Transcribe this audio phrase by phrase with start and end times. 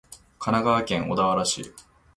[0.39, 1.75] 神奈川県小田原市